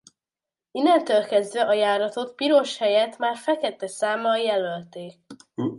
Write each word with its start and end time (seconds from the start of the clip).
Innentől 0.71 1.25
kezdve 1.25 1.61
a 1.61 1.73
járatot 1.73 2.35
piros 2.35 2.77
helyett 2.77 3.17
már 3.17 3.37
fekete 3.37 3.87
számmal 3.87 4.37
jelölték. 4.37 5.19